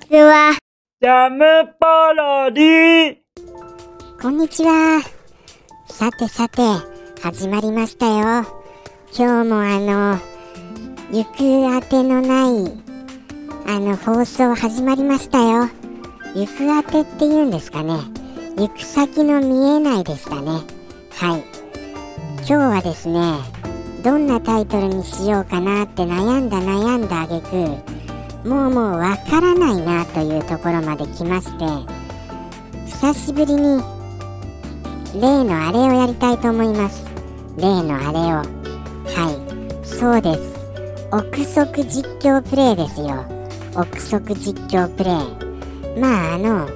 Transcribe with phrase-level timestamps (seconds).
[0.00, 0.56] ちは。
[1.00, 1.44] ジャム
[1.80, 3.16] パロディ
[4.20, 5.00] こんにちは。
[5.88, 6.62] さてさて、
[7.22, 8.46] 始まりましたよ。
[9.16, 10.18] 今日もあの、
[11.10, 12.72] 行く当てのない、
[13.66, 15.68] あの、放送始まりましたよ。
[16.34, 17.94] 行く当てって言うんですかね。
[18.56, 20.60] 行く先の見えないでしたね。
[21.10, 21.44] はい。
[22.38, 23.38] 今日はですね、
[24.04, 27.95] どんなタイトルにしようかなって悩んだ悩んだあげく、
[28.46, 31.64] もうもうわからないなというところまで来まして、
[32.86, 33.82] 久しぶりに
[35.20, 37.04] 例のあれをやりたいと思います。
[37.56, 38.36] 例のあれを。
[38.38, 39.32] は
[39.82, 39.84] い。
[39.84, 40.56] そうです。
[41.10, 43.24] 憶測実況プレイですよ。
[43.74, 46.00] 憶測実況プレイ。
[46.00, 46.68] まああの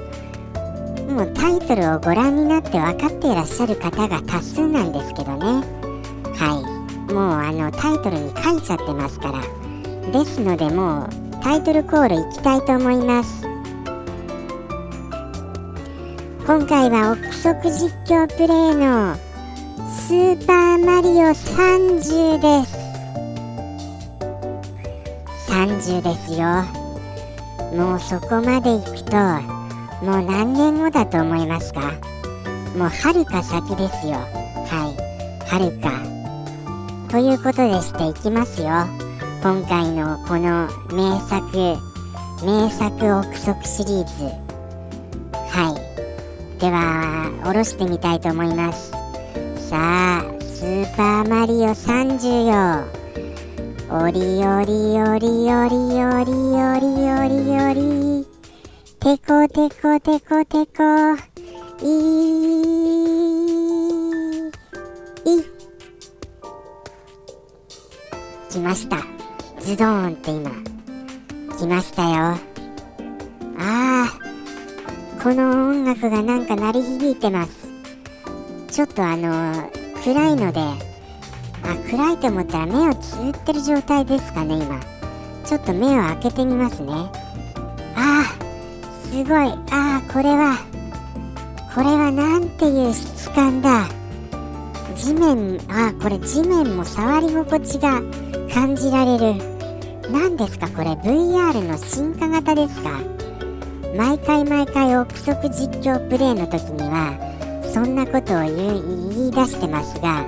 [1.14, 5.62] もうタイトルをご覧になって分かっていらっしゃる方が多数なんですけどね。
[6.34, 6.60] は
[7.08, 7.12] い。
[7.12, 9.40] もうあのタイトルに書いちゃってますから。
[10.10, 13.46] ですのでもうタイトルコールいきたいと思います。
[16.46, 19.14] 今回は憶測実況プレイの
[19.88, 22.78] スーパーマリオ30です。
[25.48, 26.64] 30ですよ。
[27.76, 29.16] もうそこまで行くと
[30.04, 31.80] もう何年後だと思いますか？
[32.76, 34.14] もうはるか先ですよ。
[34.14, 35.46] はい。
[35.46, 35.90] はるか。
[37.10, 38.86] ということでしていきますよ。
[39.42, 41.78] 今回のこの名作
[42.44, 44.24] 名作憶測シリーズ。
[45.32, 46.60] はい。
[46.60, 48.90] では下ろしてみたいと思います。
[49.56, 52.84] さあスーパーマリオ30よ
[53.88, 58.26] おりおりおりおりおりおりおりおり。
[59.00, 61.16] てこてこてこてこ。
[61.82, 61.86] い
[65.38, 65.44] い。
[68.50, 69.19] 来ました。
[69.60, 70.50] ズドーンって今
[71.58, 72.08] 来ましたよ。
[72.08, 72.38] あ
[73.58, 74.08] あ
[75.22, 77.68] この音楽がなんか鳴り響いてます。
[78.70, 79.70] ちょっとあの
[80.02, 84.80] 暗いのであ暗いと思ったら目をつぶってる状態ですかね今。
[85.44, 86.92] ちょっと目を開けてみますね。
[87.94, 89.48] あーすごい。
[89.70, 90.56] あーこれは
[91.74, 93.86] これはなんていう質感だ。
[94.96, 98.00] 地面あーこれ地面も触り心地が
[98.52, 99.34] 感じられる。
[100.10, 100.68] 何ですか？
[100.68, 100.90] これ。
[100.92, 103.00] VR の進化型ですか？
[103.96, 107.18] 毎回毎回憶測実況プレイの時には
[107.72, 110.24] そんなことを言言い出してますが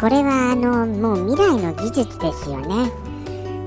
[0.00, 2.90] これはあのもう未来の技術ですよね。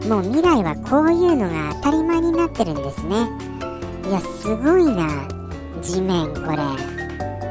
[0.07, 3.27] もう未来はこういうのが当たり前になってるんですね。
[4.07, 5.27] いやすごいな。
[5.81, 6.57] 地面これ。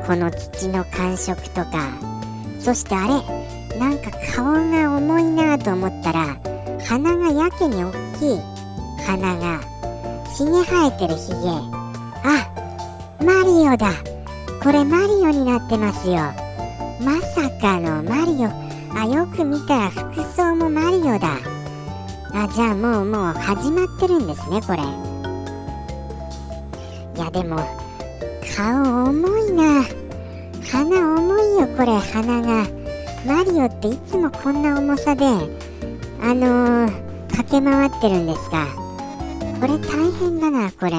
[0.06, 1.92] この土の感触とか。
[2.58, 3.47] そしてあれ。
[3.78, 6.36] なんか顔が重いなと思ったら
[6.86, 8.40] 鼻がやけに大きい。
[9.06, 9.60] 鼻が。
[10.36, 11.50] ひげ生えてるひげ。
[12.24, 12.48] あ
[13.24, 13.92] マリオだ。
[14.62, 16.16] これマリオになってますよ。
[17.00, 18.48] まさかのマリオ。
[18.96, 21.38] あよく見たら服装もマリオだ。
[22.32, 24.82] あじゃあもうもう始まってるんですねこれ。
[27.16, 27.56] いやでも
[28.56, 29.84] 顔重いな。
[30.70, 32.77] 鼻重いよこれ鼻が。
[33.28, 38.66] マリオっていつもこんな重さであのー、駆け回ってるんですか
[39.60, 40.92] これ大変だなこれ。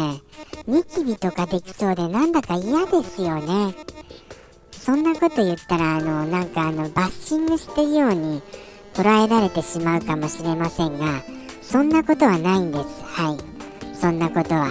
[0.67, 3.73] ニキビとかできそうでなんだか嫌ですよね。
[4.71, 8.43] そんなこと言ったらあのなんかあのバッシングしてるように
[8.93, 11.23] 捉えられてしまうかもしれませんが
[11.63, 13.03] そんなことはないんです。
[13.05, 13.95] はい。
[13.95, 14.67] そんなことは。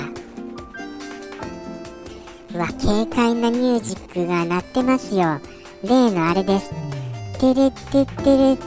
[2.54, 5.40] うわ軽快なミュージックが鳴ってますよ。
[5.82, 6.97] 例のあれです。
[7.38, 8.59] てれってってれ。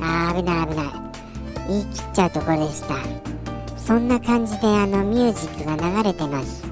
[0.00, 0.86] あー危ない危ない。
[1.68, 2.94] 言い切っちゃうとこでした。
[3.76, 6.64] そんな感じであのミュージックが流れてます。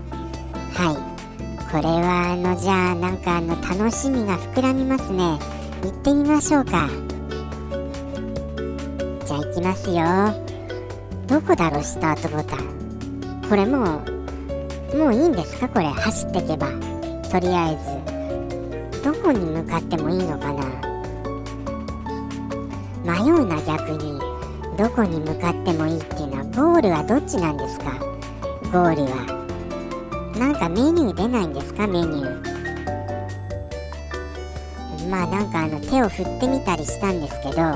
[0.75, 0.97] はい。
[1.71, 5.39] これはあのじゃあなんかあの楽しみが膨らみますね。
[5.83, 6.89] 行ってみましょうか。
[9.27, 10.05] じゃあ行きますよ。
[11.27, 13.49] どこだろうスタートボタン。
[13.49, 14.03] これも
[14.93, 15.69] うもういいんですか？
[15.69, 16.69] これ走ってけば。
[17.31, 19.05] とりあえず。
[19.05, 20.65] どこに向かってもいいのかな？
[23.11, 24.21] 迷うな逆に。
[24.79, 27.99] どこに向かってもいいっていうのはゴールはどっちなんですか？
[28.73, 29.27] ゴールは
[30.39, 31.87] なんかメニュー出ないんですか？
[31.87, 32.61] メニュー。
[35.11, 37.75] まあなんかあの手を振ってみたりしたんですけど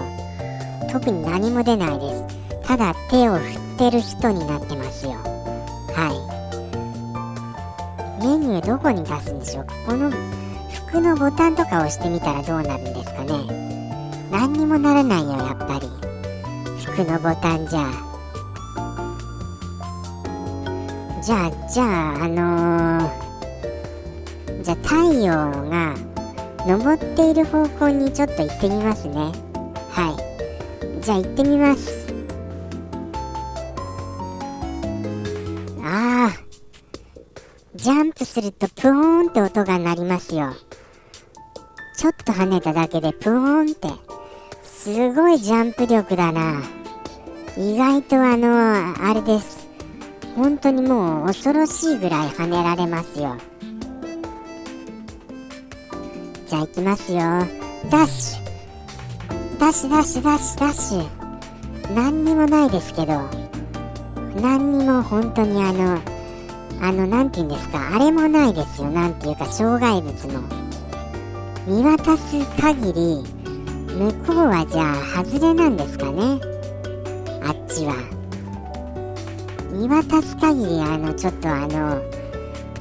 [0.91, 2.25] 特に何も出ないです。
[2.67, 5.13] ただ手を振ってる人になってますよ。
[5.93, 6.09] は
[8.23, 8.25] い。
[8.25, 9.65] メニューどこに出すんでしょう？
[9.67, 10.11] かこの
[10.87, 13.64] 服のボタンとか押してみたらどうなるんですかね？
[14.35, 15.87] 何にもならないよやっぱり。
[16.85, 17.89] 服のボタンじゃ。
[21.23, 25.33] じゃあじゃああのー、じゃあ太陽
[25.71, 25.95] が
[26.67, 29.15] 昇っている方向にちょっと行ってみますね。
[29.93, 30.17] は
[30.99, 31.01] い。
[31.01, 32.13] じゃあ行ってみます。
[35.81, 36.31] ああ
[37.77, 40.53] ジャンプするとプーンって音が鳴りますよ。
[41.97, 44.04] ちょっと跳ねただけでプーンって。
[44.85, 46.61] すごいジャンプ力だな。
[47.57, 49.67] 意外とあのあれです。
[50.37, 53.35] 本当にもう恐ろしいぐらい跳ねられますよ。
[56.47, 57.19] じゃあ行きますよ。
[57.19, 57.47] ダ
[58.05, 59.59] ッシュ。
[59.59, 61.95] ダッシュダッシュダッシュダッシュ。
[61.95, 63.23] 何にもないですけど。
[64.39, 65.99] 何にも本当にあの
[66.83, 67.89] あの何て言うんですか。
[67.95, 68.91] あれもないですよ。
[68.91, 70.43] 何ていうか障害物も。
[71.67, 73.44] 見渡す限り
[73.95, 76.41] 向こうはじゃあ外れなんですかね。
[77.43, 77.95] あっちは。
[79.71, 82.03] 見渡す限りあのちょっとあの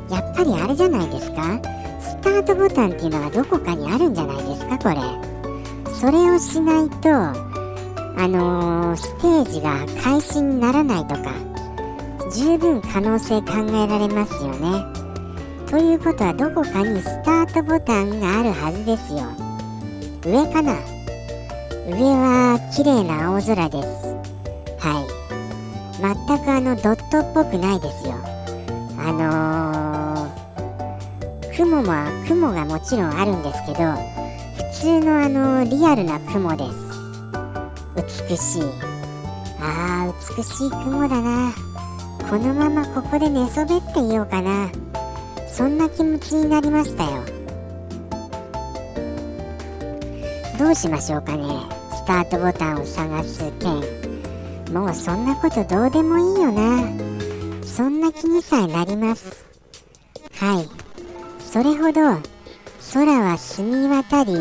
[0.09, 1.59] やっぱりあれじゃないですか。
[1.99, 4.95] スタートボタンっていうのがどこかにあるんじゃないですかこれ。
[5.93, 11.33] それをしないとあのー、ステージが開始にならないとか
[12.35, 14.83] 十分可能性考えられますよね。
[15.67, 19.19] ということはどこかにスタートボタンがあるはずですよ。
[20.25, 20.75] 上かな？
[21.85, 24.15] 上は綺麗な青空です。
[24.79, 25.07] はい。
[26.01, 28.15] 全くあのドットっぽくないですよ。
[28.97, 31.93] あのー、雲も
[32.25, 33.83] 雲がもちろんあるんですけど
[34.71, 38.29] 普通のあのリアルな雲です。
[38.29, 38.61] 美しい。
[39.59, 41.53] あー美しい雲だな。
[42.29, 44.69] このままここで寝そべっていようかな。
[45.49, 47.21] そんな気持ちになりましたよ。
[50.57, 51.72] どうしましょうかね。
[52.03, 54.73] スタートボタンを探す件。
[54.73, 56.83] もうそんなことどうでもいいよな。
[57.63, 59.45] そんな気にさえなります。
[60.33, 60.67] はい。
[61.39, 62.01] それほど
[62.93, 64.35] 空は澄み渡り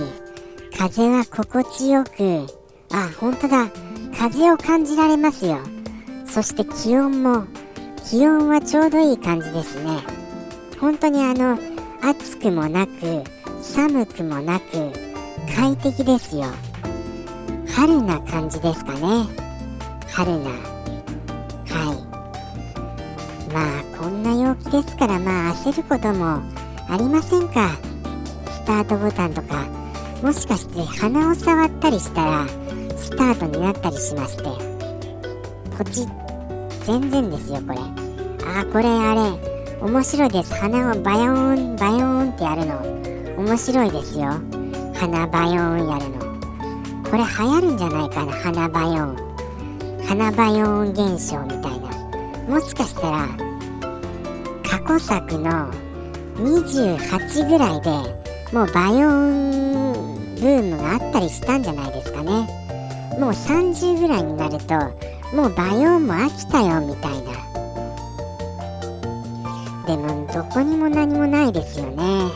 [0.76, 2.48] 風は心地よく
[2.90, 3.70] あ本当だ。
[4.18, 5.58] 風を感じられますよ。
[6.26, 7.44] そして気温も
[8.10, 10.00] 気温はちょうどいい感じですね。
[10.80, 11.56] 本当にあの
[12.02, 13.22] 暑くもなく
[13.60, 14.90] 寒くもなく
[15.54, 16.46] 快適ですよ。
[17.74, 19.00] 春な感じですかね。
[20.10, 20.50] 春な。
[20.50, 23.52] はい。
[23.52, 26.42] まあこんな陽気ですからまあ焦ることも
[26.88, 27.70] ありませんか。
[28.50, 29.66] スタートボタンとか
[30.22, 32.46] もしかして鼻を触ったりしたら
[32.96, 34.44] スタートになったりしまして。
[35.76, 36.06] ポチ
[36.84, 37.78] 全然ですよこれ。
[37.78, 39.52] あこれあれ。
[39.80, 40.54] 面白いです。
[40.54, 42.76] 鼻をバヨーンバヨーンってやるの。
[43.42, 44.34] 面白いですよ。
[44.94, 46.21] 鼻バヨーンやるの。
[47.12, 48.32] これ流行るんじゃないかな。
[48.32, 49.16] 鼻バヨン。
[50.08, 51.90] 鼻バヨン現象みたいな。
[52.48, 53.28] もしかしたら
[54.62, 55.70] 過去作の
[56.36, 57.90] 28ぐらいで
[58.50, 59.92] もうバヨン
[60.36, 62.48] ブームがあったりしたんじゃないですかね。
[63.20, 64.74] もう30ぐらいになると
[65.36, 67.32] もうバヨンも飽きたよみたいな。
[69.86, 72.30] でもどこにも何もないですよね。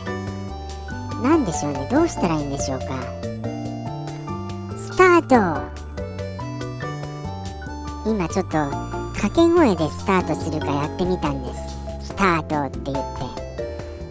[1.23, 1.87] 何でしょうね。
[1.89, 2.85] どうしたらいいんでしょうか。
[5.21, 5.79] タート。
[8.09, 8.51] 今ちょっと
[9.15, 11.53] 掛け声でスタートするかやってみたんで
[11.99, 12.07] す。
[12.09, 13.05] スタートって言っ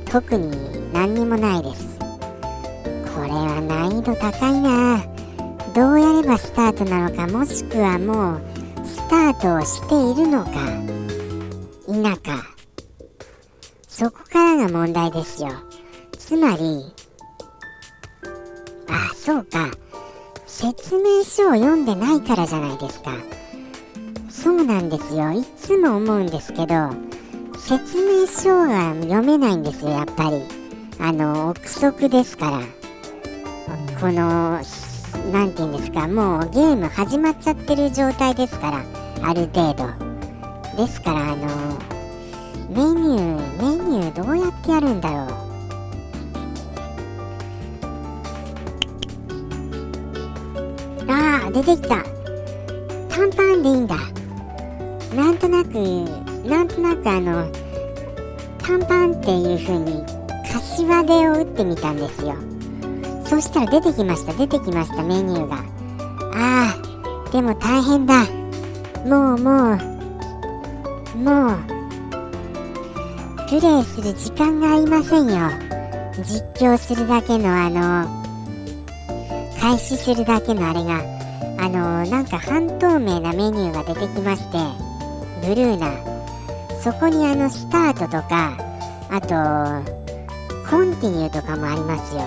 [0.05, 0.11] て。
[0.11, 1.99] 特に何にもないです。
[1.99, 5.05] これは難易度高いな。
[5.75, 8.41] どうやればスタートなのかもしくはもう
[8.85, 10.51] スタートをしているのか。
[11.87, 12.45] 否か。
[13.87, 15.51] そこからが問題ですよ。
[16.19, 16.93] つまり
[18.89, 19.71] あそうか。
[20.59, 23.13] 説明書を読んでないからじゃないですか。
[24.31, 25.31] そうなんですよ。
[25.31, 26.95] いつも思うんですけど
[27.59, 30.43] 説明書が読めないんですよやっぱり。
[30.99, 32.61] あの憶測ですから。
[34.01, 34.59] この
[35.31, 39.87] 何て言うんですかもうゲーム始まっちゃってる状態ですからある程度。
[40.83, 41.47] ですからあの
[42.71, 45.46] メニューメニューどうやってやるんだろう。
[51.47, 52.03] あ出てきた。
[53.09, 53.97] 短パンでいいんだ。
[55.15, 55.69] なんとなく
[56.47, 57.51] なんとなくあの
[58.59, 60.05] 短パンっていう風に
[60.53, 62.35] 柏手を打ってみたんですよ。
[63.25, 65.57] そしたら出てきました出てきましたメニューが。
[66.35, 68.25] ああでも大変だ。
[69.07, 69.79] もうもう
[71.19, 71.59] もう
[73.49, 75.51] プレイする時間がありませんよ。
[76.23, 78.27] 実況するだけのあの
[79.61, 81.16] 開始するだけのあれが。
[81.59, 84.59] あのなんか半透明なメニューが出てきまして
[85.47, 85.91] ブルーな。
[86.83, 88.57] そこにあのスタートとか
[89.11, 89.35] あと
[90.71, 92.23] コンティニューとかもありますよ。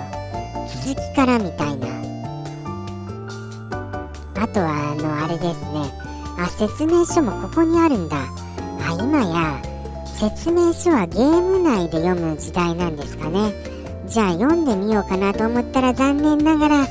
[0.84, 1.88] 続きからみたいな。
[4.42, 5.92] あとはあのあれですね。
[6.38, 8.18] あ説明書もここにあるんだ。
[8.18, 9.62] あ今や
[10.06, 13.54] 説明書はゲーム内で読む時代なんですかね。
[14.08, 16.88] じゃあ読んでみようかなと思ったら残念ながら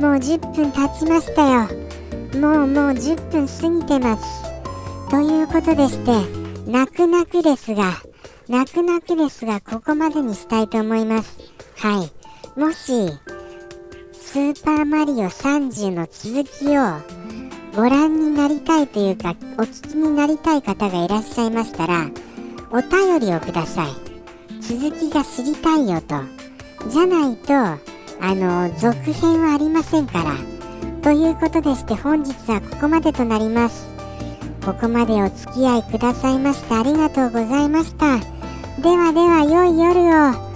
[0.00, 1.68] もう10分経ちましたよ。
[2.40, 4.44] もうもう10分過ぎてます。
[5.10, 6.10] ということでして
[6.68, 7.92] 泣く泣くですが
[8.48, 11.38] 泣く泣くですがここまでにしたいと思います。
[11.76, 12.58] はい。
[12.58, 13.08] もし
[14.12, 17.00] スーパーマリオ30の続きを
[17.76, 22.10] ご覧になりたいというかお聞きになりたい方がいらっしゃいましたら
[22.72, 23.88] お便りをください。
[24.60, 26.16] 続きが知りたいよと。
[26.88, 30.36] じゃないとあの続編はありませんから。
[31.02, 33.92] ということでして本日はここまでとなります。
[34.64, 38.18] ここまでお付き合いくださいましてありがとうございました。
[38.80, 40.54] ではでは良い夜を。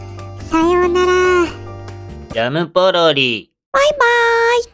[0.50, 1.46] さようなら。
[2.32, 3.52] ジャムポロリ。
[3.70, 4.64] バイバーイ